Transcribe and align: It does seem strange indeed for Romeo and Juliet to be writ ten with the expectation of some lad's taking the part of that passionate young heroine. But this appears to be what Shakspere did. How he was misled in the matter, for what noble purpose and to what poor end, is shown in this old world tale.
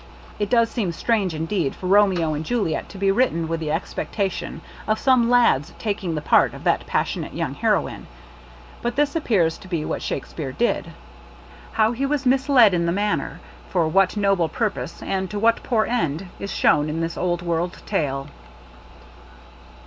It 0.39 0.49
does 0.49 0.71
seem 0.71 0.91
strange 0.93 1.35
indeed 1.35 1.75
for 1.75 1.85
Romeo 1.85 2.33
and 2.33 2.43
Juliet 2.43 2.89
to 2.89 2.97
be 2.97 3.11
writ 3.11 3.29
ten 3.29 3.47
with 3.47 3.59
the 3.59 3.69
expectation 3.71 4.61
of 4.87 4.97
some 4.97 5.29
lad's 5.29 5.73
taking 5.77 6.15
the 6.15 6.23
part 6.23 6.55
of 6.55 6.63
that 6.63 6.87
passionate 6.87 7.35
young 7.35 7.53
heroine. 7.53 8.07
But 8.81 8.95
this 8.95 9.15
appears 9.15 9.59
to 9.59 9.67
be 9.67 9.85
what 9.85 10.01
Shakspere 10.01 10.53
did. 10.53 10.91
How 11.73 11.91
he 11.91 12.07
was 12.07 12.25
misled 12.25 12.73
in 12.73 12.87
the 12.87 12.91
matter, 12.91 13.41
for 13.69 13.87
what 13.87 14.17
noble 14.17 14.49
purpose 14.49 15.03
and 15.03 15.29
to 15.29 15.37
what 15.37 15.61
poor 15.61 15.85
end, 15.85 16.29
is 16.39 16.51
shown 16.51 16.89
in 16.89 17.01
this 17.01 17.15
old 17.15 17.43
world 17.43 17.79
tale. 17.85 18.27